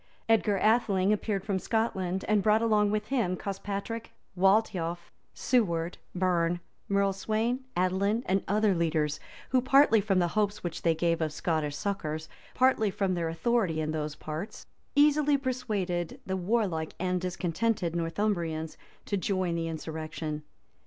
Edgar 0.27 0.57
Atheling 0.57 1.13
appeared 1.13 1.43
from 1.45 1.59
Scotland, 1.59 2.25
and 2.27 2.41
brought 2.41 2.63
along 2.63 2.89
with 2.89 3.09
him 3.09 3.37
Cospatric, 3.37 4.09
Waltheof, 4.35 5.11
Siward, 5.35 5.99
Bearne, 6.15 6.59
Merleswain, 6.89 7.59
Adelin, 7.77 8.23
and 8.25 8.43
other 8.47 8.73
leaders, 8.73 9.19
who, 9.49 9.61
partly 9.61 10.01
from 10.01 10.17
the 10.17 10.29
hopes 10.29 10.63
which 10.63 10.81
they 10.81 10.95
gave 10.95 11.21
of 11.21 11.31
Scottish 11.31 11.75
succors, 11.75 12.29
partly 12.55 12.89
from 12.89 13.13
their 13.13 13.29
authority 13.29 13.79
in 13.79 13.91
those 13.91 14.15
parts, 14.15 14.65
easily 14.95 15.37
persuaded 15.37 16.19
the 16.25 16.35
warlike 16.35 16.95
and 16.99 17.21
discontented 17.21 17.95
Northumbrians 17.95 18.77
to 19.05 19.17
join 19.17 19.53
the 19.53 19.67
insurrection. 19.67 20.41